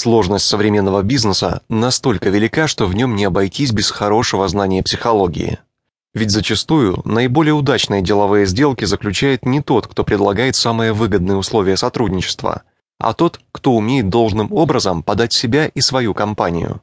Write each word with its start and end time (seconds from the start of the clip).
Сложность 0.00 0.46
современного 0.46 1.02
бизнеса 1.02 1.62
настолько 1.68 2.30
велика, 2.30 2.68
что 2.68 2.86
в 2.86 2.94
нем 2.94 3.16
не 3.16 3.24
обойтись 3.24 3.72
без 3.72 3.90
хорошего 3.90 4.46
знания 4.46 4.80
психологии. 4.80 5.58
Ведь 6.14 6.30
зачастую 6.30 7.02
наиболее 7.04 7.52
удачные 7.52 8.00
деловые 8.00 8.46
сделки 8.46 8.84
заключает 8.84 9.44
не 9.44 9.60
тот, 9.60 9.88
кто 9.88 10.04
предлагает 10.04 10.54
самые 10.54 10.92
выгодные 10.92 11.36
условия 11.36 11.76
сотрудничества, 11.76 12.62
а 13.00 13.12
тот, 13.12 13.40
кто 13.50 13.72
умеет 13.72 14.08
должным 14.08 14.52
образом 14.52 15.02
подать 15.02 15.32
себя 15.32 15.66
и 15.66 15.80
свою 15.80 16.14
компанию. 16.14 16.80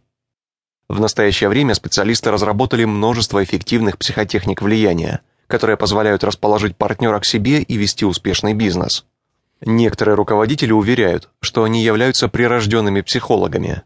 В 0.90 1.00
настоящее 1.00 1.48
время 1.48 1.74
специалисты 1.74 2.32
разработали 2.32 2.84
множество 2.84 3.42
эффективных 3.42 3.98
психотехник 3.98 4.62
влияния, 4.62 5.22
которые 5.48 5.78
позволяют 5.78 6.26
расположить 6.26 6.76
партнера 6.76 7.22
к 7.22 7.26
себе 7.26 7.62
и 7.62 7.78
вести 7.78 8.04
успешный 8.04 8.54
бизнес. 8.54 9.06
Некоторые 9.66 10.16
руководители 10.16 10.72
уверяют, 10.72 11.30
что 11.42 11.64
они 11.64 11.84
являются 11.84 12.30
прирожденными 12.30 13.02
психологами. 13.02 13.82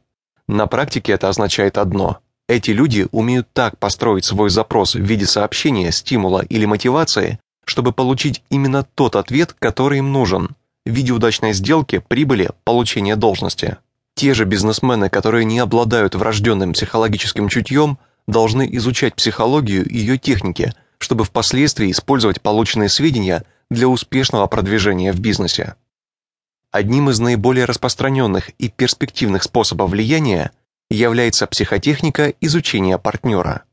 На 0.47 0.67
практике 0.67 1.13
это 1.13 1.29
означает 1.29 1.77
одно– 1.77 2.19
эти 2.49 2.71
люди 2.71 3.07
умеют 3.11 3.47
так 3.53 3.77
построить 3.77 4.25
свой 4.25 4.49
запрос 4.49 4.95
в 4.95 5.01
виде 5.01 5.27
сообщения, 5.27 5.91
стимула 5.91 6.43
или 6.49 6.65
мотивации, 6.65 7.39
чтобы 7.63 7.91
получить 7.91 8.41
именно 8.49 8.83
тот 8.95 9.15
ответ, 9.15 9.55
который 9.59 9.99
им 9.99 10.11
нужен, 10.11 10.55
в 10.83 10.89
виде 10.89 11.11
удачной 11.11 11.53
сделки, 11.53 12.03
прибыли, 12.07 12.49
получения 12.63 13.15
должности. 13.15 13.77
Те 14.15 14.33
же 14.33 14.45
бизнесмены, 14.45 15.09
которые 15.09 15.45
не 15.45 15.59
обладают 15.59 16.15
врожденным 16.15 16.73
психологическим 16.73 17.49
чутьем, 17.49 17.99
должны 18.27 18.67
изучать 18.71 19.13
психологию 19.13 19.87
и 19.87 19.99
ее 19.99 20.17
техники, 20.17 20.73
чтобы 20.97 21.25
впоследствии 21.25 21.91
использовать 21.91 22.41
полученные 22.41 22.89
сведения 22.89 23.45
для 23.69 23.87
успешного 23.87 24.47
продвижения 24.47 25.11
в 25.11 25.19
бизнесе. 25.19 25.75
Одним 26.71 27.09
из 27.09 27.19
наиболее 27.19 27.65
распространенных 27.65 28.49
и 28.51 28.69
перспективных 28.69 29.43
способов 29.43 29.89
влияния 29.89 30.51
является 30.89 31.47
психотехника 31.47 32.33
изучения 32.41 32.97
партнера. 32.97 33.63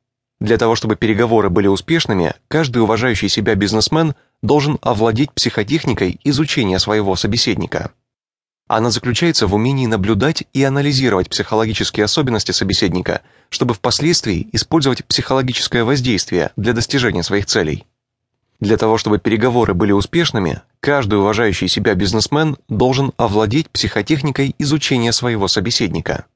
Для 0.41 0.59
того, 0.59 0.77
чтобы 0.77 0.97
переговоры 0.97 1.49
были 1.49 1.67
успешными, 1.67 2.35
каждый 2.49 2.83
уважающий 2.83 3.29
себя 3.29 3.55
бизнесмен 3.55 4.15
должен 4.43 4.79
овладеть 4.83 5.33
психотехникой 5.33 6.21
изучения 6.25 6.79
своего 6.79 7.17
собеседника. 7.17 7.93
Она 8.69 8.91
заключается 8.91 9.47
в 9.47 9.55
умении 9.55 9.87
наблюдать 9.87 10.45
и 10.53 10.63
анализировать 10.63 11.31
психологические 11.31 12.05
особенности 12.05 12.53
собеседника, 12.53 13.23
чтобы 13.49 13.75
впоследствии 13.75 14.49
использовать 14.53 15.05
психологическое 15.05 15.85
воздействие 15.85 16.51
для 16.57 16.73
достижения 16.73 17.23
своих 17.23 17.47
целей. 17.47 17.87
Для 18.61 18.77
того, 18.77 18.97
чтобы 18.97 19.19
переговоры 19.19 19.75
были 19.75 19.93
успешными, 19.93 20.63
каждый 20.81 21.19
уважающий 21.19 21.69
себя 21.69 21.95
бизнесмен 21.95 22.57
должен 22.69 23.13
овладеть 23.17 23.69
психотехникой 23.71 24.55
изучения 24.59 25.13
своего 25.13 25.47
собеседника. 25.47 26.27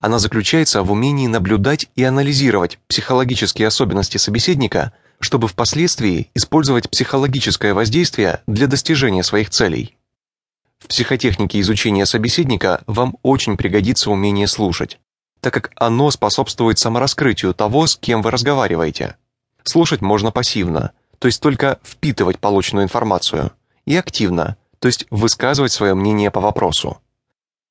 Она 0.00 0.18
заключается 0.18 0.82
в 0.82 0.92
умении 0.92 1.26
наблюдать 1.26 1.86
и 1.94 2.04
анализировать 2.04 2.78
психологические 2.88 3.68
особенности 3.68 4.16
собеседника, 4.16 4.92
чтобы 5.18 5.48
впоследствии 5.48 6.30
использовать 6.34 6.88
психологическое 6.88 7.74
воздействие 7.74 8.40
для 8.46 8.66
достижения 8.66 9.22
своих 9.22 9.50
целей. 9.50 9.96
В 10.78 10.86
психотехнике 10.86 11.60
изучения 11.60 12.06
собеседника 12.06 12.82
вам 12.86 13.16
очень 13.22 13.58
пригодится 13.58 14.10
умение 14.10 14.46
слушать, 14.46 14.98
так 15.40 15.52
как 15.52 15.72
оно 15.76 16.10
способствует 16.10 16.78
самораскрытию 16.78 17.52
того, 17.52 17.86
с 17.86 17.96
кем 17.96 18.22
вы 18.22 18.30
разговариваете. 18.30 19.16
Слушать 19.62 20.00
можно 20.00 20.30
пассивно, 20.30 20.92
то 21.20 21.26
есть 21.26 21.40
только 21.40 21.78
впитывать 21.84 22.40
полученную 22.40 22.84
информацию, 22.84 23.52
и 23.86 23.94
активно, 23.94 24.56
то 24.80 24.88
есть 24.88 25.06
высказывать 25.10 25.70
свое 25.70 25.94
мнение 25.94 26.32
по 26.32 26.40
вопросу. 26.40 26.98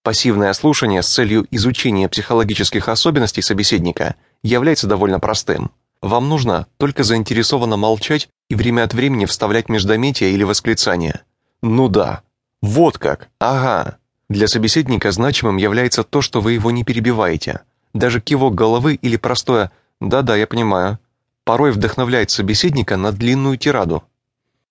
Пассивное 0.03 0.53
слушание 0.53 1.03
с 1.03 1.09
целью 1.09 1.45
изучения 1.51 2.07
психологических 2.07 2.87
особенностей 2.87 3.41
собеседника 3.41 4.15
является 4.43 4.87
довольно 4.87 5.19
простым. 5.19 5.71
Вам 6.01 6.29
нужно 6.29 6.67
только 6.77 7.03
заинтересованно 7.03 7.75
молчать 7.75 8.29
и 8.49 8.55
время 8.55 8.83
от 8.83 8.93
времени 8.93 9.25
вставлять 9.25 9.67
междометия 9.67 10.29
или 10.29 10.43
восклицания. 10.43 11.23
«Ну 11.61 11.89
да», 11.89 12.23
«Вот 12.61 12.97
как, 12.97 13.29
ага». 13.39 13.97
Для 14.29 14.47
собеседника 14.47 15.11
значимым 15.11 15.57
является 15.57 16.03
то, 16.03 16.21
что 16.21 16.41
вы 16.41 16.53
его 16.53 16.71
не 16.71 16.83
перебиваете. 16.83 17.61
Даже 17.93 18.21
кивок 18.21 18.53
головы 18.53 18.95
или 18.95 19.17
простое 19.17 19.71
«да-да, 19.99 20.35
я 20.35 20.45
понимаю» 20.45 20.99
порой 21.49 21.71
вдохновляет 21.71 22.31
собеседника 22.31 22.95
на 22.95 23.11
длинную 23.11 23.57
тираду. 23.57 24.03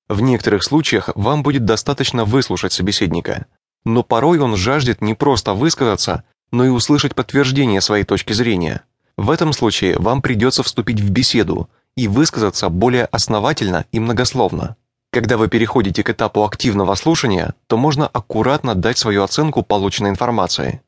В 0.09 0.21
некоторых 0.21 0.63
случаях 0.63 1.11
вам 1.15 1.43
будет 1.43 1.65
достаточно 1.65 2.25
выслушать 2.25 2.73
собеседника– 2.73 3.47
но 3.85 4.03
порой 4.03 4.39
он 4.39 4.57
жаждет 4.57 5.01
не 5.01 5.15
просто 5.15 5.55
высказаться, 5.55 6.25
но 6.51 6.65
и 6.65 6.69
услышать 6.69 7.15
подтверждение 7.15 7.81
своей 7.81 8.05
точки 8.05 8.33
зрения. 8.33 8.83
В 9.17 9.31
этом 9.31 9.53
случае 9.53 9.99
вам 9.99 10.23
придется 10.23 10.63
вступить 10.63 11.01
в 11.01 11.11
беседу 11.11 11.69
и 11.97 12.07
высказаться 12.07 12.69
более 12.69 13.07
основательно 13.07 13.87
и 13.91 13.99
многословно. 13.99 14.77
Когда 15.11 15.37
вы 15.37 15.49
переходите 15.49 16.03
к 16.03 16.11
этапу 16.11 16.45
активного 16.45 16.95
слушания, 16.95 17.55
то 17.67 17.77
можно 17.77 18.07
аккуратно 18.07 18.75
дать 18.75 18.99
свою 18.99 19.23
оценку 19.25 19.63
полученной 19.63 20.11
информации. 20.11 20.83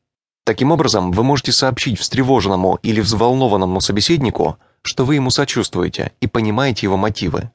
Таким 0.45 0.71
образом, 0.71 1.11
вы 1.11 1.23
можете 1.23 1.51
сообщить 1.51 1.99
встревоженному 1.99 2.77
или 2.83 3.01
взволнованному 3.01 3.81
собеседнику, 3.81 4.57
что 4.83 5.05
вы 5.05 5.15
ему 5.15 5.29
сочувствуете 5.29 6.11
и 6.21 6.27
понимаете 6.27 6.87
его 6.87 6.97
мотивы. 6.97 7.51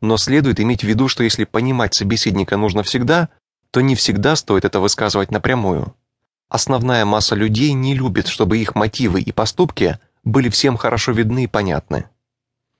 Но 0.00 0.16
следует 0.16 0.60
иметь 0.60 0.82
в 0.82 0.86
виду, 0.86 1.08
что 1.08 1.24
если 1.24 1.44
понимать 1.44 1.94
собеседника 1.94 2.56
нужно 2.56 2.82
всегда, 2.82 3.28
то 3.70 3.80
не 3.80 3.94
всегда 3.94 4.36
стоит 4.36 4.64
это 4.64 4.80
высказывать 4.80 5.30
напрямую. 5.30 5.94
Основная 6.48 7.04
масса 7.04 7.34
людей 7.34 7.72
не 7.72 7.94
любит, 7.94 8.28
чтобы 8.28 8.58
их 8.58 8.74
мотивы 8.74 9.20
и 9.20 9.32
поступки 9.32 9.98
были 10.22 10.48
всем 10.48 10.76
хорошо 10.76 11.12
видны 11.12 11.44
и 11.44 11.48
понятны. 11.48 12.04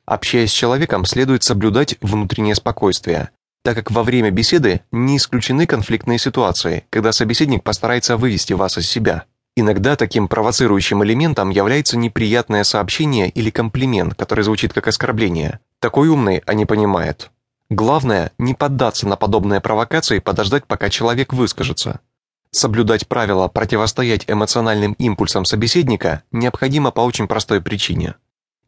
Общаясь 0.07 0.51
с 0.51 0.55
человеком, 0.55 1.05
следует 1.07 1.43
соблюдать 1.43 1.97
внутреннее 2.01 2.55
спокойствие, 2.55 3.31
так 3.63 3.75
как 3.75 3.91
во 3.91 4.03
время 4.03 4.31
беседы 4.31 4.83
не 4.93 5.17
исключены 5.17 5.67
конфликтные 5.67 6.19
ситуации, 6.19 6.85
когда 6.91 7.11
собеседник 7.13 7.65
постарается 7.65 8.17
вывести 8.17 8.53
вас 8.53 8.77
из 8.77 8.89
себя. 8.89 9.25
Иногда 9.57 9.95
таким 9.95 10.27
провоцирующим 10.27 11.05
элементом 11.05 11.51
является 11.51 11.97
неприятное 11.97 12.65
сообщение 12.65 13.29
или 13.29 13.51
комплимент, 13.51 14.15
который 14.15 14.43
звучит 14.43 14.73
как 14.73 14.89
оскорбление. 14.89 15.61
Такой 15.79 16.09
умный, 16.09 16.43
а 16.45 16.55
не 16.55 16.67
понимает. 16.67 17.31
Главное– 17.71 18.33
не 18.39 18.55
поддаться 18.55 19.07
на 19.07 19.17
подобные 19.17 19.61
провокации 19.61 20.17
и 20.17 20.21
подождать, 20.21 20.67
пока 20.67 20.91
человек 20.91 21.33
выскажется. 21.33 22.01
Соблюдать 22.51 23.09
правила 23.09 23.49
противостоять 23.49 24.25
эмоциональным 24.29 24.93
импульсам 24.95 25.45
собеседника 25.45 26.23
необходимо 26.33 26.91
по 26.91 27.01
очень 27.01 27.27
простой 27.29 27.61
причине. 27.61 28.15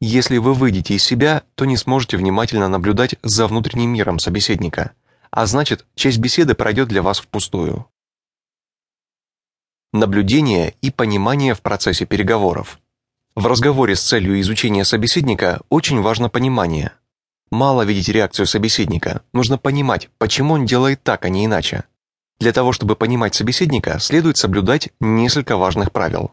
Если 0.00 0.38
вы 0.38 0.54
выйдете 0.54 0.94
из 0.94 1.04
себя, 1.04 1.42
то 1.54 1.64
не 1.64 1.76
сможете 1.76 2.16
внимательно 2.16 2.68
наблюдать 2.68 3.16
за 3.22 3.46
внутренним 3.46 3.90
миром 3.90 4.18
собеседника, 4.18 4.92
а 5.30 5.46
значит, 5.46 5.84
часть 5.94 6.18
беседы 6.18 6.54
пройдет 6.54 6.88
для 6.88 7.02
вас 7.02 7.18
впустую. 7.18 7.86
Наблюдение 9.92 10.74
и 10.82 10.90
понимание 10.90 11.54
в 11.54 11.62
процессе 11.62 12.06
переговоров. 12.06 12.78
В 13.34 13.46
разговоре 13.46 13.96
с 13.96 14.02
целью 14.02 14.40
изучения 14.40 14.84
собеседника 14.84 15.60
очень 15.68 16.00
важно 16.00 16.28
понимание– 16.28 16.92
Мало 17.50 17.82
видеть 17.82 18.08
реакцию 18.08 18.46
собеседника, 18.46 19.22
нужно 19.32 19.56
понимать, 19.56 20.08
почему 20.18 20.54
он 20.54 20.66
делает 20.66 21.02
так, 21.04 21.24
а 21.24 21.28
не 21.28 21.44
иначе. 21.46 21.84
Для 22.40 22.52
того, 22.52 22.72
чтобы 22.72 22.96
понимать 22.96 23.34
собеседника, 23.36 24.00
следует 24.00 24.36
соблюдать 24.36 24.88
несколько 24.98 25.56
важных 25.56 25.92
правил. 25.92 26.32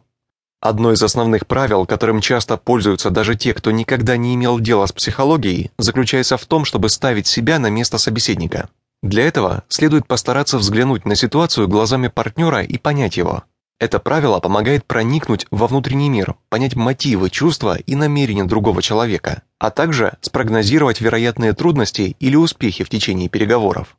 Одно 0.60 0.92
из 0.92 1.04
основных 1.04 1.46
правил, 1.46 1.86
которым 1.86 2.20
часто 2.20 2.58
пользуются 2.58 3.12
даже 3.12 3.36
те, 3.36 3.54
кто 3.54 3.70
никогда 3.70 4.18
не 4.18 4.34
имел 4.34 4.60
дела 4.60 4.88
с 4.88 4.92
психологией, 4.92 5.72
заключается 5.78 6.38
в 6.38 6.46
том, 6.46 6.66
чтобы 6.66 6.90
ставить 6.90 7.28
себя 7.28 7.60
на 7.60 7.70
место 7.70 8.00
собеседника. 8.00 8.70
Для 9.04 9.28
этого 9.28 9.64
следует 9.68 10.08
постараться 10.08 10.58
взглянуть 10.58 11.04
на 11.04 11.16
ситуацию 11.16 11.68
глазами 11.68 12.08
партнера 12.08 12.64
и 12.64 12.78
понять 12.78 13.18
его. 13.18 13.44
Это 13.78 14.00
правило 14.00 14.40
помогает 14.40 14.86
проникнуть 14.86 15.46
во 15.52 15.68
внутренний 15.68 16.10
мир, 16.10 16.36
понять 16.48 16.78
мотивы, 16.78 17.30
чувства 17.30 17.76
и 17.76 17.96
намерения 17.96 18.46
другого 18.46 18.82
человека, 18.82 19.44
а 19.60 19.72
также 19.72 20.14
спрогнозировать 20.22 21.02
вероятные 21.02 21.52
трудности 21.52 22.16
или 22.18 22.38
успехи 22.38 22.86
в 22.86 22.90
течение 22.90 23.28
переговоров. 23.28 23.98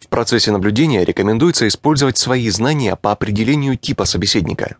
В 0.00 0.08
процессе 0.08 0.50
наблюдения 0.50 1.04
рекомендуется 1.04 1.68
использовать 1.68 2.18
свои 2.18 2.50
знания 2.50 2.96
по 2.96 3.12
определению 3.12 3.76
типа 3.76 4.06
собеседника. 4.06 4.76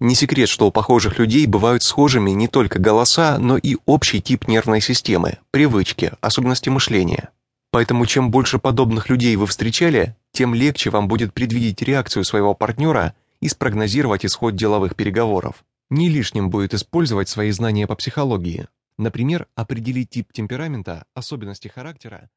Не 0.00 0.16
секрет, 0.16 0.48
что 0.48 0.66
у 0.66 0.72
похожих 0.72 1.20
людей 1.20 1.46
бывают 1.46 1.84
схожими 1.84 2.32
не 2.32 2.48
только 2.48 2.80
голоса, 2.80 3.38
но 3.38 3.56
и 3.56 3.76
общий 3.86 4.20
тип 4.20 4.48
нервной 4.48 4.80
системы, 4.80 5.38
привычки, 5.52 6.10
особенности 6.20 6.70
мышления. 6.70 7.30
Поэтому 7.76 8.06
чем 8.06 8.30
больше 8.30 8.58
подобных 8.58 9.10
людей 9.10 9.36
вы 9.36 9.46
встречали, 9.46 10.16
тем 10.32 10.54
легче 10.54 10.88
вам 10.88 11.08
будет 11.08 11.34
предвидеть 11.34 11.82
реакцию 11.82 12.24
своего 12.24 12.54
партнера– 12.54 13.12
и 13.40 13.48
спрогнозировать 13.48 14.24
исход 14.24 14.56
деловых 14.56 14.96
переговоров. 14.96 15.64
Не 15.90 16.08
лишним 16.08 16.50
будет 16.50 16.74
использовать 16.74 17.28
свои 17.28 17.50
знания 17.50 17.86
по 17.86 17.94
психологии. 17.94 18.66
Например, 18.98 19.46
определить 19.54 20.10
тип 20.10 20.32
темперамента, 20.32 21.04
особенности 21.14 21.68
характера 21.68 22.30